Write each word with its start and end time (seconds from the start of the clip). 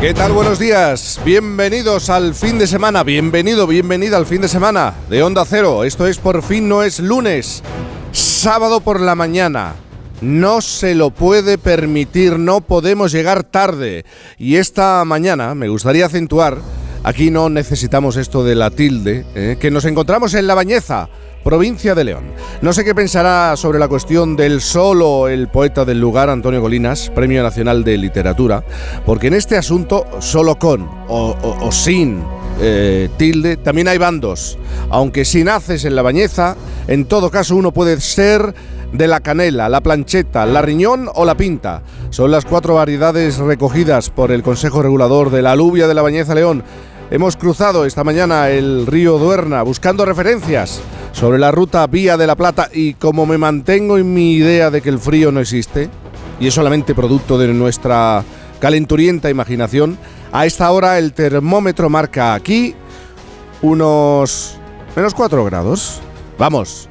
¿Qué 0.00 0.14
tal? 0.14 0.30
Buenos 0.30 0.60
días. 0.60 1.20
Bienvenidos 1.24 2.08
al 2.08 2.32
fin 2.32 2.56
de 2.56 2.68
semana. 2.68 3.02
Bienvenido, 3.02 3.66
bienvenida 3.66 4.16
al 4.16 4.26
fin 4.26 4.40
de 4.40 4.46
semana 4.46 4.94
de 5.10 5.24
Onda 5.24 5.44
Cero. 5.44 5.82
Esto 5.82 6.06
es 6.06 6.18
por 6.18 6.44
fin 6.44 6.68
no 6.68 6.84
es 6.84 7.00
lunes. 7.00 7.64
Sábado 8.12 8.78
por 8.80 9.00
la 9.00 9.16
mañana. 9.16 9.74
No 10.20 10.60
se 10.60 10.94
lo 10.94 11.10
puede 11.10 11.58
permitir, 11.58 12.38
no 12.38 12.60
podemos 12.60 13.10
llegar 13.10 13.42
tarde. 13.42 14.04
Y 14.38 14.54
esta 14.54 15.04
mañana 15.04 15.56
me 15.56 15.68
gustaría 15.68 16.06
acentuar, 16.06 16.58
aquí 17.02 17.32
no 17.32 17.48
necesitamos 17.48 18.16
esto 18.16 18.44
de 18.44 18.54
la 18.54 18.70
tilde, 18.70 19.26
¿eh? 19.34 19.56
que 19.60 19.72
nos 19.72 19.84
encontramos 19.84 20.32
en 20.34 20.46
La 20.46 20.54
Bañeza 20.54 21.08
provincia 21.42 21.94
de 21.94 22.04
León. 22.04 22.24
No 22.62 22.72
sé 22.72 22.84
qué 22.84 22.94
pensará 22.94 23.56
sobre 23.56 23.78
la 23.78 23.88
cuestión 23.88 24.36
del 24.36 24.60
solo 24.60 25.28
el 25.28 25.48
poeta 25.48 25.84
del 25.84 26.00
lugar, 26.00 26.30
Antonio 26.30 26.60
Colinas, 26.60 27.10
Premio 27.14 27.42
Nacional 27.42 27.84
de 27.84 27.96
Literatura, 27.98 28.64
porque 29.06 29.28
en 29.28 29.34
este 29.34 29.56
asunto, 29.56 30.06
solo 30.20 30.58
con 30.58 30.88
o, 31.08 31.70
sin 31.72 32.22
eh, 32.60 33.08
tilde, 33.16 33.56
también 33.56 33.88
hay 33.88 33.98
bandos. 33.98 34.58
Aunque 34.90 35.24
si 35.24 35.44
naces 35.44 35.84
en 35.84 35.94
la 35.96 36.02
bañeza, 36.02 36.56
en 36.86 37.06
todo 37.06 37.30
caso 37.30 37.56
uno 37.56 37.72
puede 37.72 38.00
ser 38.00 38.54
de 38.92 39.06
la 39.06 39.20
canela, 39.20 39.68
la 39.68 39.80
plancheta, 39.80 40.46
la 40.46 40.62
riñón 40.62 41.08
o 41.14 41.24
la 41.24 41.36
pinta. 41.36 41.82
Son 42.10 42.30
las 42.30 42.44
cuatro 42.44 42.74
variedades 42.74 43.38
recogidas 43.38 44.10
por 44.10 44.32
el 44.32 44.42
Consejo 44.42 44.82
Regulador 44.82 45.30
de 45.30 45.42
la 45.42 45.52
alubia 45.52 45.86
de 45.86 45.94
la 45.94 46.02
Bañeza 46.02 46.34
León. 46.34 46.62
Hemos 47.10 47.36
cruzado 47.36 47.84
esta 47.84 48.04
mañana 48.04 48.50
el 48.50 48.86
río 48.86 49.18
Duerna 49.18 49.62
buscando 49.62 50.04
referencias 50.04 50.80
sobre 51.12 51.38
la 51.38 51.50
ruta 51.50 51.86
Vía 51.86 52.16
de 52.16 52.26
la 52.26 52.36
Plata 52.36 52.68
y 52.72 52.94
como 52.94 53.26
me 53.26 53.38
mantengo 53.38 53.98
en 53.98 54.12
mi 54.12 54.34
idea 54.34 54.70
de 54.70 54.80
que 54.80 54.88
el 54.88 54.98
frío 54.98 55.32
no 55.32 55.40
existe 55.40 55.88
y 56.40 56.46
es 56.46 56.54
solamente 56.54 56.94
producto 56.94 57.38
de 57.38 57.48
nuestra 57.48 58.24
calenturienta 58.60 59.30
imaginación, 59.30 59.98
a 60.32 60.46
esta 60.46 60.70
hora 60.70 60.98
el 60.98 61.12
termómetro 61.12 61.88
marca 61.88 62.34
aquí 62.34 62.74
unos 63.62 64.56
menos 64.94 65.14
4 65.14 65.44
grados. 65.44 66.00
Vamos, 66.38 66.88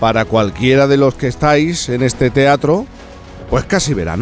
para 0.00 0.24
cualquiera 0.24 0.86
de 0.86 0.96
los 0.96 1.14
que 1.14 1.28
estáis 1.28 1.88
en 1.88 2.02
este 2.02 2.30
teatro, 2.30 2.86
pues 3.50 3.64
casi 3.64 3.94
verano. 3.94 4.16